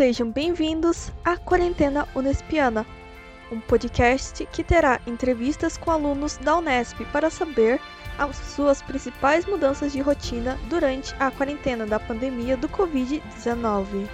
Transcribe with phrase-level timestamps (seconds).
[0.00, 2.86] Sejam bem-vindos à Quarentena Unespiana,
[3.52, 7.78] um podcast que terá entrevistas com alunos da Unesp para saber
[8.18, 14.08] as suas principais mudanças de rotina durante a quarentena da pandemia do Covid-19.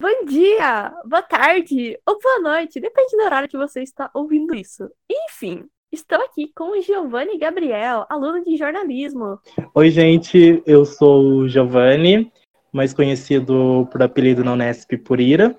[0.00, 4.90] Bom dia, boa tarde ou boa noite, depende do horário que você está ouvindo isso.
[5.08, 9.38] Enfim, estou aqui com o Giovanni Gabriel, aluno de jornalismo.
[9.74, 12.30] Oi, gente, eu sou o Giovanni,
[12.72, 15.56] mais conhecido por apelido na Unesp por Ira.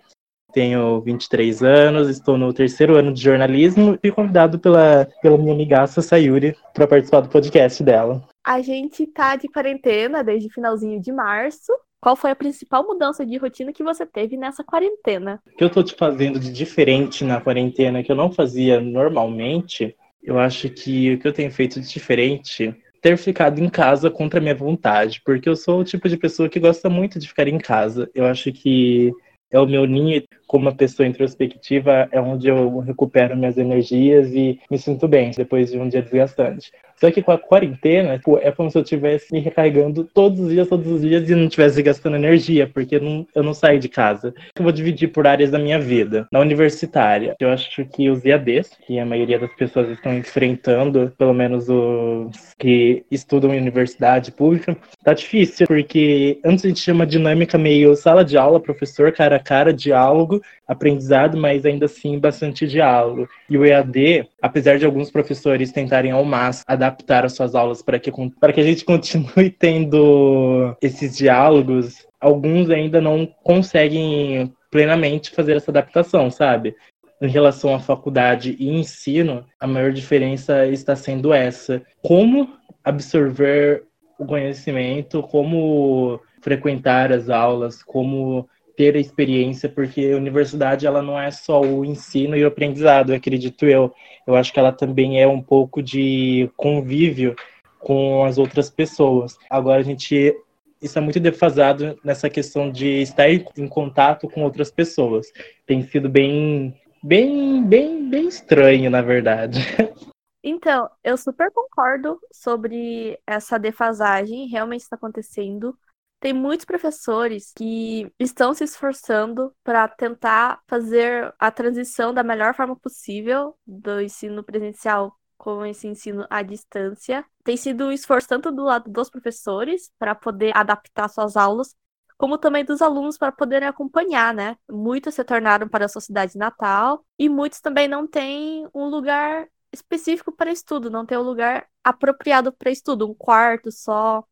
[0.53, 6.01] Tenho 23 anos, estou no terceiro ano de jornalismo e convidado pela, pela minha amigaça
[6.01, 8.23] Sayuri para participar do podcast dela.
[8.45, 13.37] A gente tá de quarentena desde finalzinho de março qual foi a principal mudança de
[13.37, 15.41] rotina que você teve nessa quarentena?
[15.45, 19.95] O que eu tô te fazendo de diferente na quarentena que eu não fazia normalmente,
[20.27, 24.39] eu acho que o que eu tenho feito de diferente ter ficado em casa contra
[24.39, 27.47] a minha vontade, porque eu sou o tipo de pessoa que gosta muito de ficar
[27.47, 28.11] em casa.
[28.13, 29.13] Eu acho que
[29.51, 34.59] é o meu ninho como uma pessoa introspectiva, é onde eu recupero minhas energias e
[34.71, 36.71] me sinto bem depois de um dia desgastante.
[36.99, 40.49] Só que com a quarentena, tipo, é como se eu estivesse me recarregando todos os
[40.49, 43.79] dias, todos os dias e não estivesse gastando energia, porque eu não, eu não saio
[43.79, 44.33] de casa.
[44.57, 46.27] Eu vou dividir por áreas da minha vida.
[46.31, 51.33] Na universitária, eu acho que os IADs, que a maioria das pessoas estão enfrentando, pelo
[51.33, 57.05] menos os que estudam em universidade pública, tá difícil, porque antes a gente tinha uma
[57.05, 62.67] dinâmica meio sala de aula, professor cara a cara, diálogo, aprendizado, mas ainda assim bastante
[62.67, 63.27] diálogo.
[63.49, 67.99] E o EAD, apesar de alguns professores tentarem ao máximo adaptar as suas aulas para
[67.99, 75.71] que, que a gente continue tendo esses diálogos, alguns ainda não conseguem plenamente fazer essa
[75.71, 76.75] adaptação, sabe?
[77.21, 81.81] Em relação à faculdade e ensino, a maior diferença está sendo essa.
[82.01, 82.49] Como
[82.83, 83.83] absorver
[84.19, 88.47] o conhecimento, como frequentar as aulas, como
[88.77, 93.11] ter a experiência, porque a universidade ela não é só o ensino e o aprendizado,
[93.11, 93.91] acredito eu.
[94.25, 97.35] Eu acho que ela também é um pouco de convívio
[97.79, 99.35] com as outras pessoas.
[99.49, 100.35] Agora a gente
[100.79, 105.31] isso é muito defasado nessa questão de estar em contato com outras pessoas.
[105.65, 109.59] Tem sido bem bem bem bem estranho, na verdade.
[110.49, 115.77] Então, eu super concordo sobre essa defasagem, realmente está acontecendo.
[116.19, 122.75] Tem muitos professores que estão se esforçando para tentar fazer a transição da melhor forma
[122.75, 127.23] possível do ensino presencial com esse ensino à distância.
[127.43, 131.75] Tem sido um esforço tanto do lado dos professores para poder adaptar suas aulas,
[132.17, 134.57] como também dos alunos para poderem acompanhar, né?
[134.69, 139.47] Muitos se tornaram para a sua cidade natal e muitos também não têm um lugar
[139.71, 144.23] específico para estudo, não tem um lugar apropriado para estudo, um quarto só,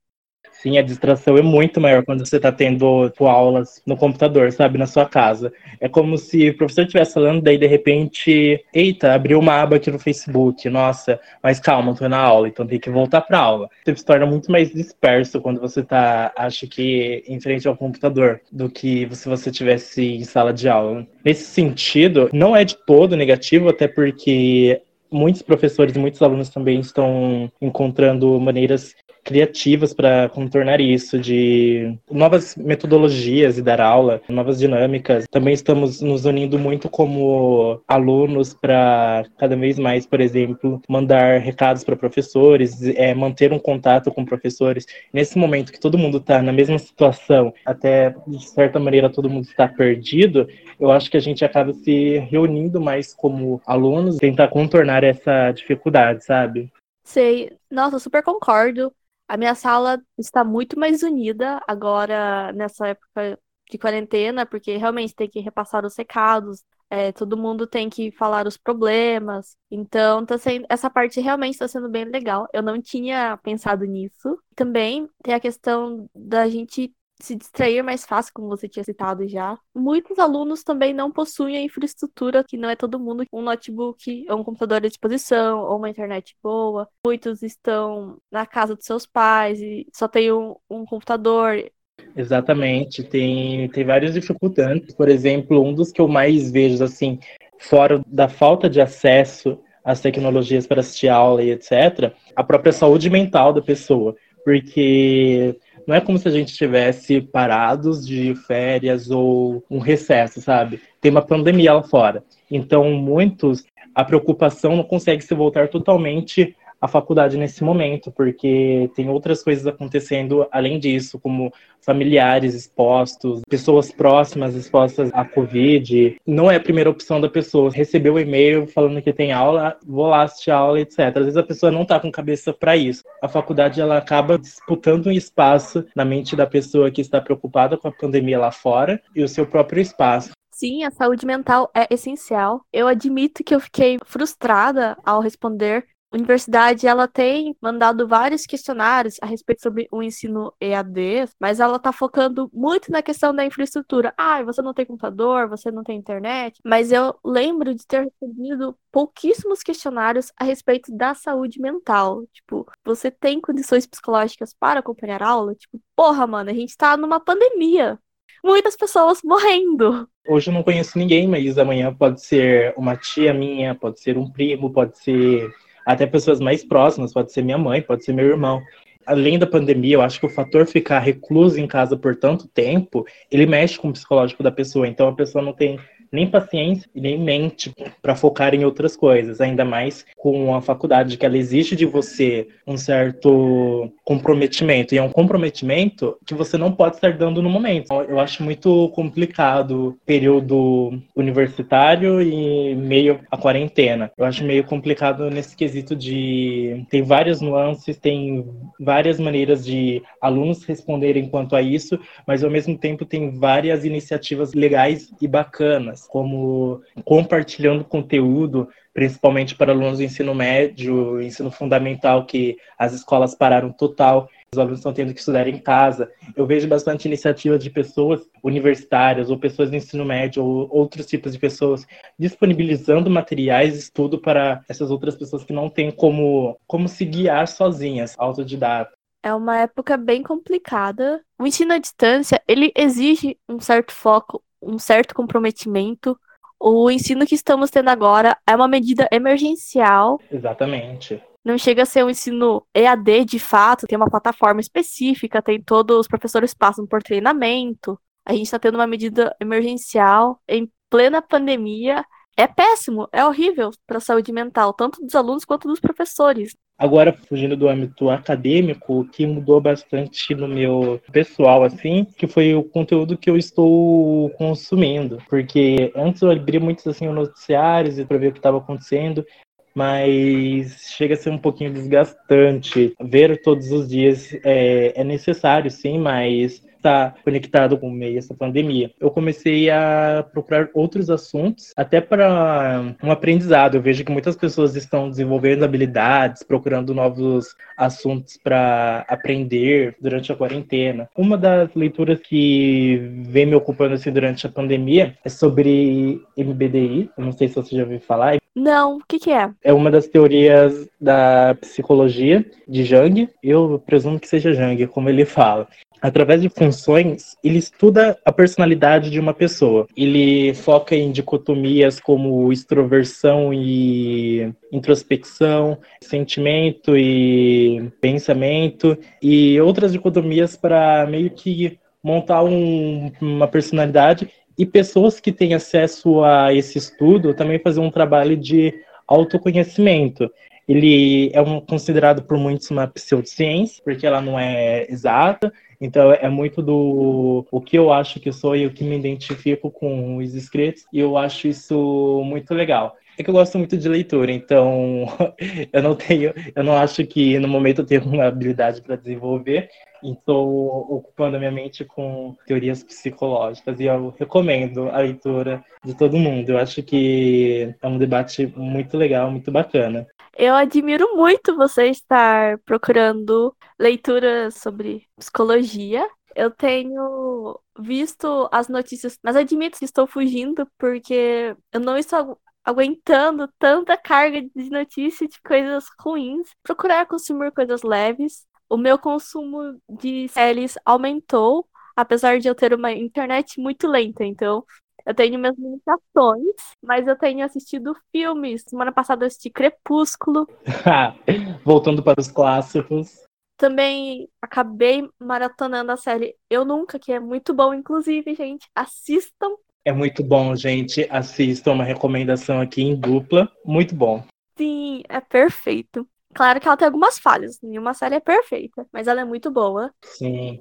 [0.51, 4.77] Sim, a distração é muito maior quando você está tendo tipo, aulas no computador, sabe,
[4.77, 5.53] na sua casa.
[5.79, 9.91] É como se o professor estivesse falando, daí de repente, eita, abriu uma aba aqui
[9.91, 13.69] no Facebook, nossa, mas calma, tô na aula, então tem que voltar para aula.
[13.83, 18.41] Você se torna muito mais disperso quando você tá, acho que, em frente ao computador,
[18.51, 21.05] do que se você tivesse em sala de aula.
[21.23, 24.81] Nesse sentido, não é de todo negativo, até porque
[25.11, 28.93] muitos professores e muitos alunos também estão encontrando maneiras
[29.25, 35.25] criativas para contornar isso, de novas metodologias e dar aula, novas dinâmicas.
[35.29, 41.83] Também estamos nos unindo muito como alunos para cada vez mais, por exemplo, mandar recados
[41.83, 44.85] para professores, é, manter um contato com professores.
[45.11, 49.45] Nesse momento que todo mundo está na mesma situação, até de certa maneira todo mundo
[49.45, 50.47] está perdido,
[50.79, 56.23] eu acho que a gente acaba se reunindo mais como alunos, tentar contornar essa dificuldade,
[56.23, 56.71] sabe?
[57.03, 57.51] Sei.
[57.71, 58.93] Nossa, super concordo.
[59.27, 65.29] A minha sala está muito mais unida agora nessa época de quarentena, porque realmente tem
[65.29, 69.57] que repassar os recados, é, todo mundo tem que falar os problemas.
[69.71, 72.47] Então, tá sendo, essa parte realmente está sendo bem legal.
[72.53, 74.37] Eu não tinha pensado nisso.
[74.55, 79.57] Também tem a questão da gente se distrair mais fácil, como você tinha citado já.
[79.73, 84.39] Muitos alunos também não possuem a infraestrutura, que não é todo mundo um notebook, ou
[84.39, 86.87] um computador à disposição, ou uma internet boa.
[87.05, 91.71] Muitos estão na casa dos seus pais e só tem um, um computador.
[92.15, 94.93] Exatamente, tem, tem várias dificuldades.
[94.93, 97.19] Por exemplo, um dos que eu mais vejo, assim,
[97.57, 103.09] fora da falta de acesso às tecnologias para assistir aula e etc., a própria saúde
[103.09, 104.15] mental da pessoa.
[104.43, 110.81] Porque não é como se a gente estivesse parados de férias ou um recesso, sabe?
[110.99, 112.23] Tem uma pandemia lá fora.
[112.49, 116.55] Então, muitos, a preocupação não consegue se voltar totalmente
[116.85, 121.51] a faculdade nesse momento, porque tem outras coisas acontecendo além disso, como
[121.81, 126.17] familiares expostos, pessoas próximas expostas à Covid.
[126.25, 127.71] Não é a primeira opção da pessoa.
[127.71, 130.99] Recebeu o um e-mail falando que tem aula, vou lá assistir aula, etc.
[130.99, 133.03] Às vezes a pessoa não está com cabeça para isso.
[133.21, 137.87] A faculdade ela acaba disputando um espaço na mente da pessoa que está preocupada com
[137.87, 140.31] a pandemia lá fora e o seu próprio espaço.
[140.55, 142.61] Sim, a saúde mental é essencial.
[142.71, 145.85] Eu admito que eu fiquei frustrada ao responder
[146.15, 151.91] universidade ela tem mandado vários questionários a respeito sobre o ensino EAD, mas ela está
[151.91, 154.13] focando muito na questão da infraestrutura.
[154.17, 156.59] Ah, você não tem computador, você não tem internet.
[156.63, 162.25] Mas eu lembro de ter respondido pouquíssimos questionários a respeito da saúde mental.
[162.33, 165.55] Tipo, você tem condições psicológicas para acompanhar aula?
[165.55, 167.99] Tipo, porra, mano, a gente tá numa pandemia
[168.43, 170.07] muitas pessoas morrendo.
[170.27, 174.29] Hoje eu não conheço ninguém, mas amanhã pode ser uma tia minha, pode ser um
[174.29, 175.51] primo, pode ser
[175.85, 178.61] até pessoas mais próximas, pode ser minha mãe, pode ser meu irmão.
[179.05, 183.05] Além da pandemia, eu acho que o fator ficar recluso em casa por tanto tempo,
[183.31, 184.87] ele mexe com o psicológico da pessoa.
[184.87, 185.79] Então a pessoa não tem
[186.15, 191.17] nem paciência e nem mente para focar em outras coisas, ainda mais com a faculdade
[191.17, 196.71] que ela exige de você um certo comprometimento e é um comprometimento que você não
[196.71, 197.93] pode estar dando no momento.
[198.07, 204.11] Eu acho muito complicado período universitário e meio a quarentena.
[204.17, 208.45] Eu acho meio complicado nesse quesito de tem várias nuances, tem
[208.79, 214.53] várias maneiras de alunos responderem quanto a isso, mas ao mesmo tempo tem várias iniciativas
[214.53, 222.57] legais e bacanas como compartilhando conteúdo, principalmente para alunos do ensino médio, ensino fundamental, que
[222.77, 226.09] as escolas pararam total, os alunos estão tendo que estudar em casa.
[226.35, 231.33] Eu vejo bastante iniciativa de pessoas universitárias ou pessoas do ensino médio ou outros tipos
[231.33, 231.85] de pessoas
[232.17, 237.47] disponibilizando materiais de estudo para essas outras pessoas que não têm como, como se guiar
[237.47, 238.93] sozinhas, autodidata.
[239.21, 241.19] É uma época bem complicada.
[241.39, 246.19] O ensino à distância, ele exige um certo foco um certo comprometimento.
[246.59, 250.19] O ensino que estamos tendo agora é uma medida emergencial.
[250.31, 251.21] Exatamente.
[251.43, 255.99] Não chega a ser um ensino EAD de fato, tem uma plataforma específica, tem todos
[255.99, 257.99] os professores passam por treinamento.
[258.25, 262.03] A gente está tendo uma medida emergencial em plena pandemia.
[262.35, 266.55] É péssimo, é horrível para a saúde mental, tanto dos alunos quanto dos professores.
[266.77, 272.53] Agora, fugindo do âmbito acadêmico, o que mudou bastante no meu pessoal, assim, que foi
[272.53, 275.17] o conteúdo que eu estou consumindo.
[275.29, 279.25] Porque antes eu abria muitos, assim, noticiários para ver o que estava acontecendo,
[279.73, 282.93] mas chega a ser um pouquinho desgastante.
[283.01, 288.35] Ver todos os dias é, é necessário, sim, mas está conectado com o meio essa
[288.35, 288.91] pandemia.
[288.99, 293.75] Eu comecei a procurar outros assuntos, até para um aprendizado.
[293.75, 300.35] Eu vejo que muitas pessoas estão desenvolvendo habilidades, procurando novos assuntos para aprender durante a
[300.35, 301.09] quarentena.
[301.17, 302.97] Uma das leituras que
[303.27, 307.09] vem me ocupando assim durante a pandemia é sobre MBDI.
[307.17, 308.37] Eu não sei se você já ouviu falar.
[308.55, 309.49] Não, o que, que é?
[309.63, 313.27] É uma das teorias da psicologia de Jung.
[313.43, 315.67] Eu presumo que seja Jung, como ele fala
[316.05, 319.87] através de funções, ele estuda a personalidade de uma pessoa.
[319.97, 331.07] Ele foca em dicotomias como extroversão e introspecção, sentimento e pensamento, e outras dicotomias para
[331.07, 334.29] meio que montar um, uma personalidade.
[334.57, 338.73] E pessoas que têm acesso a esse estudo também fazer um trabalho de
[339.07, 340.29] autoconhecimento.
[340.67, 346.29] Ele é um, considerado por muitos uma pseudociência, porque ela não é exata, então é
[346.29, 350.33] muito do o que eu acho que sou e o que me identifico com os
[350.33, 352.95] escritos, e eu acho isso muito legal.
[353.17, 355.05] É que eu gosto muito de leitura, então
[355.71, 359.69] eu não tenho, eu não acho que no momento eu tenho uma habilidade para desenvolver,
[360.03, 366.17] estou ocupando a minha mente com teorias psicológicas e eu recomendo a leitura de todo
[366.17, 366.49] mundo.
[366.49, 370.05] Eu acho que é um debate muito legal, muito bacana.
[370.37, 376.05] Eu admiro muito você estar procurando leituras sobre psicologia.
[376.35, 383.47] Eu tenho visto as notícias, mas admito que estou fugindo porque eu não estou aguentando
[383.59, 386.49] tanta carga de notícias de coisas ruins.
[386.63, 388.45] Procurar consumir coisas leves.
[388.67, 394.25] O meu consumo de séries aumentou, apesar de eu ter uma internet muito lenta.
[394.25, 394.65] Então,
[395.05, 398.63] eu tenho minhas limitações, mas eu tenho assistido filmes.
[398.67, 400.47] Semana passada eu assisti Crepúsculo.
[401.63, 403.23] Voltando para os clássicos.
[403.55, 408.67] Também acabei maratonando a série Eu Nunca, que é muito bom, inclusive, gente.
[408.75, 409.55] Assistam.
[409.85, 411.07] É muito bom, gente.
[411.11, 413.51] Assistam uma recomendação aqui em dupla.
[413.63, 414.25] Muito bom.
[414.57, 416.07] Sim, é perfeito.
[416.33, 419.93] Claro que ela tem algumas falhas, nenhuma série é perfeita, mas ela é muito boa.
[420.03, 420.59] Sim.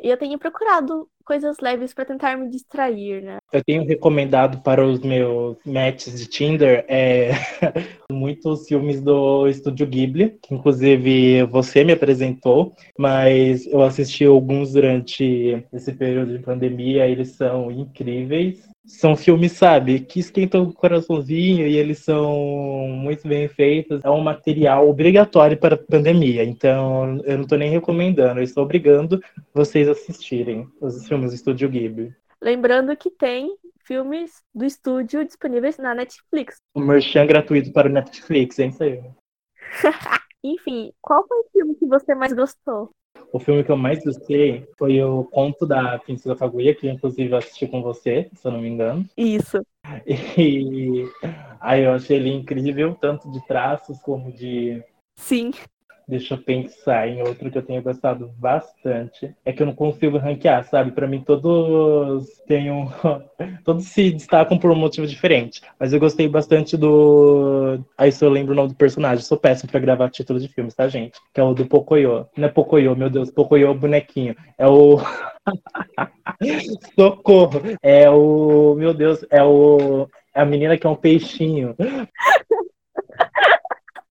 [0.00, 3.38] E eu tenho procurado coisas leves para tentar me distrair, né?
[3.52, 7.30] Eu tenho recomendado para os meus matches de Tinder é,
[8.10, 15.64] muitos filmes do Estúdio Ghibli, que inclusive você me apresentou, mas eu assisti alguns durante
[15.72, 21.76] esse período de pandemia, eles são incríveis são filmes, sabe, que esquentam o coraçãozinho e
[21.76, 24.00] eles são muito bem feitos.
[24.02, 28.64] É um material obrigatório para a pandemia, então eu não estou nem recomendando, eu estou
[28.64, 29.20] obrigando
[29.52, 32.14] vocês a assistirem os filmes do Estúdio Ghibli.
[32.40, 36.56] Lembrando que tem filmes do estúdio disponíveis na Netflix.
[36.74, 39.02] O merchan gratuito para o Netflix, é isso aí.
[40.42, 42.90] Enfim, qual foi o filme que você mais gostou?
[43.32, 47.38] O filme que eu mais gostei foi o Conto da Princesa Kaguya, que inclusive eu
[47.38, 49.06] assisti com você, se eu não me engano.
[49.16, 49.60] Isso.
[50.36, 51.08] E
[51.60, 54.82] aí eu achei ele incrível, tanto de traços como de.
[55.16, 55.52] Sim.
[56.10, 59.32] Deixa eu pensar em outro que eu tenho gostado bastante.
[59.44, 60.90] É que eu não consigo ranquear, sabe?
[60.90, 62.88] Para mim todos têm um...
[63.64, 65.62] todos se destacam por um motivo diferente.
[65.78, 67.78] Mas eu gostei bastante do.
[67.96, 69.24] Aí se eu lembro o nome do personagem.
[69.24, 71.20] sou péssimo para gravar títulos de filmes, tá, gente?
[71.32, 72.26] Que é o do Pocoyo.
[72.36, 73.30] Não é Pocoyo, meu Deus.
[73.30, 74.34] Pocoyo é bonequinho.
[74.58, 74.98] É o.
[76.98, 77.62] Socorro!
[77.80, 78.74] É o.
[78.74, 80.08] Meu Deus, é o.
[80.34, 81.76] É a menina que é um peixinho.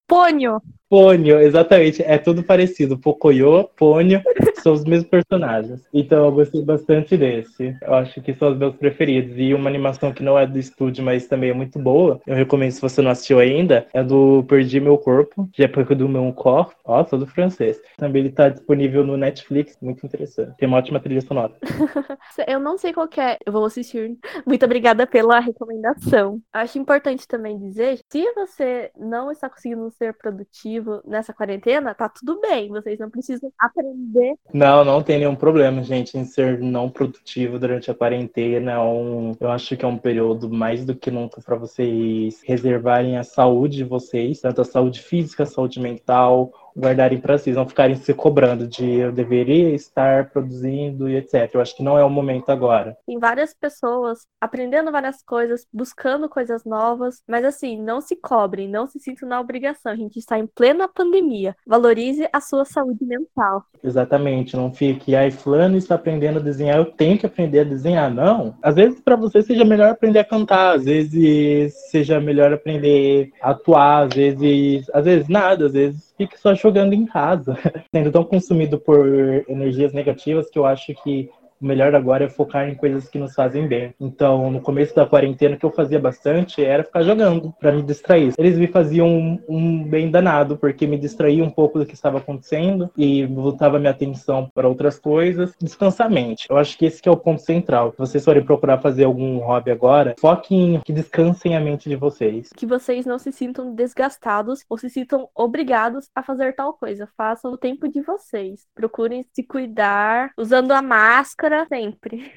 [0.07, 0.61] Pônio.
[0.89, 2.01] Pônio, exatamente.
[2.01, 2.98] É tudo parecido.
[2.98, 4.24] Pocoyo, Pônio,
[4.55, 5.88] são os mesmos personagens.
[5.93, 7.77] Então eu gostei bastante desse.
[7.81, 9.34] Eu acho que são os meus preferidos.
[9.38, 12.19] E uma animação que não é do estúdio, mas também é muito boa.
[12.25, 13.86] Eu recomendo se você não assistiu ainda.
[13.93, 16.74] É do Perdi Meu Corpo, de época do meu corpo.
[16.84, 17.79] Ó, todo francês.
[17.98, 19.77] Também ele tá disponível no Netflix.
[19.79, 20.58] Muito interessante.
[20.58, 21.53] Tem uma ótima trilha sonora.
[22.48, 23.38] eu não sei qual é.
[23.46, 24.17] Eu vou assistir.
[24.46, 26.41] Muito obrigada pela recomendação.
[26.51, 32.09] Acho importante também dizer, se você não está conseguindo ser produtivo, produtivo nessa quarentena, tá
[32.09, 32.69] tudo bem.
[32.69, 34.36] Vocês não precisam aprender.
[34.53, 38.71] Não, não tem nenhum problema, gente, em ser não produtivo durante a quarentena.
[38.71, 43.17] É um, eu acho que é um período mais do que nunca para vocês reservarem
[43.17, 47.67] a saúde de vocês, tanto a saúde física, a saúde mental, guardarem para si, não
[47.67, 51.49] ficarem se cobrando de eu deveria estar produzindo e etc.
[51.53, 52.97] Eu acho que não é o momento agora.
[53.05, 58.88] Tem várias pessoas aprendendo várias coisas, buscando coisas novas, mas assim, não se cobrem, não
[58.88, 59.91] se sintam na obrigação.
[59.91, 61.55] A gente está em plena pandemia.
[61.65, 63.63] Valorize a sua saúde mental.
[63.83, 68.13] Exatamente, não fique, ai, fulano está aprendendo a desenhar, eu tenho que aprender a desenhar.
[68.13, 68.55] Não.
[68.61, 73.51] Às vezes para você seja melhor aprender a cantar, às vezes seja melhor aprender a
[73.51, 77.57] atuar, às vezes, às vezes nada, às vezes fique só jogando em casa,
[77.95, 79.07] sendo tão consumido por
[79.47, 81.29] energias negativas que eu acho que
[81.61, 83.93] o melhor agora é focar em coisas que nos fazem bem.
[83.99, 87.81] Então, no começo da quarentena, o que eu fazia bastante era ficar jogando para me
[87.81, 88.33] distrair.
[88.37, 92.19] Eles me faziam um, um, bem danado, porque me distraía um pouco do que estava
[92.19, 95.53] acontecendo e voltava minha atenção para outras coisas.
[95.61, 96.47] Descansar a mente.
[96.49, 97.91] Eu acho que esse que é o ponto central.
[97.91, 102.49] Se vocês forem procurar fazer algum hobby agora, foquem que descansem a mente de vocês.
[102.55, 107.07] Que vocês não se sintam desgastados ou se sintam obrigados a fazer tal coisa.
[107.17, 108.65] Façam o tempo de vocês.
[108.73, 112.31] Procurem se cuidar usando a máscara máscara sempre.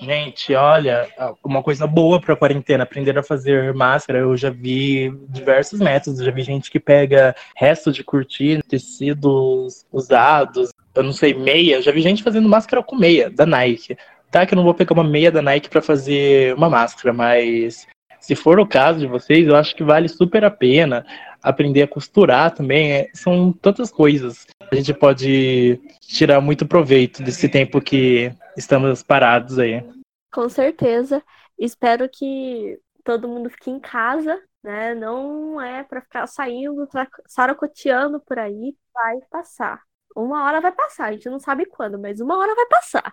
[0.00, 1.08] Gente, olha,
[1.44, 4.18] uma coisa boa para a quarentena, aprender a fazer máscara.
[4.18, 10.70] Eu já vi diversos métodos, já vi gente que pega resto de cortina, tecidos usados,
[10.94, 11.80] eu não sei, meia.
[11.80, 13.96] Já vi gente fazendo máscara com meia da Nike.
[14.30, 17.86] Tá, que eu não vou pegar uma meia da Nike para fazer uma máscara, mas
[18.18, 21.06] se for o caso de vocês, eu acho que vale super a pena
[21.40, 22.92] aprender a costurar também.
[22.92, 24.44] É, são tantas coisas.
[24.70, 29.84] A gente pode tirar muito proveito desse tempo que estamos parados aí.
[30.32, 31.22] Com certeza.
[31.58, 34.94] Espero que todo mundo fique em casa, né?
[34.94, 36.88] Não é para ficar saindo,
[37.26, 38.76] saracoteando por aí.
[38.92, 39.80] Vai passar.
[40.14, 41.06] Uma hora vai passar.
[41.06, 43.12] A gente não sabe quando, mas uma hora vai passar.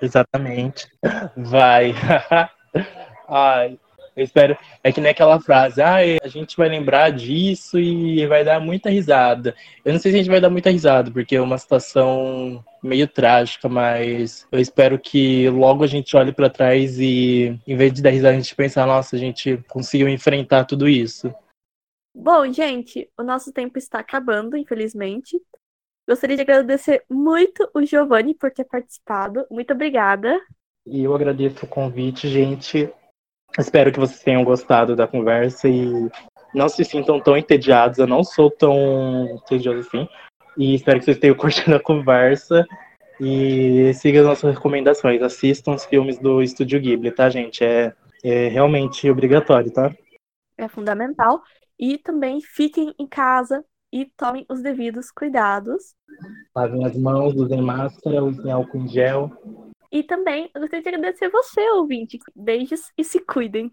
[0.00, 0.88] Exatamente.
[1.36, 1.92] Vai.
[3.28, 3.78] Ai,
[4.18, 4.56] eu espero.
[4.82, 8.90] É que nem aquela frase, ah, a gente vai lembrar disso e vai dar muita
[8.90, 9.54] risada.
[9.84, 13.06] Eu não sei se a gente vai dar muita risada, porque é uma situação meio
[13.06, 18.02] trágica, mas eu espero que logo a gente olhe para trás e, em vez de
[18.02, 21.32] dar risada, a gente pensar, nossa, a gente conseguiu enfrentar tudo isso.
[22.14, 25.40] Bom, gente, o nosso tempo está acabando, infelizmente.
[26.08, 29.46] Gostaria de agradecer muito o Giovanni por ter participado.
[29.50, 30.40] Muito obrigada.
[30.86, 32.90] E eu agradeço o convite, gente.
[33.56, 36.08] Espero que vocês tenham gostado da conversa e
[36.54, 37.98] não se sintam tão entediados.
[37.98, 40.08] Eu não sou tão entedioso assim.
[40.56, 42.66] E espero que vocês tenham curtido a conversa.
[43.20, 45.22] E sigam as nossas recomendações.
[45.22, 47.64] Assistam os filmes do Estúdio Ghibli, tá, gente?
[47.64, 47.92] É,
[48.24, 49.92] é realmente obrigatório, tá?
[50.56, 51.42] É fundamental.
[51.78, 55.94] E também fiquem em casa, e tomem os devidos cuidados.
[56.54, 59.30] Lavem as mãos, usem máscara, usem álcool em gel.
[59.90, 62.18] E também eu gostaria de agradecer você, ouvinte.
[62.34, 63.72] Beijos e se cuidem.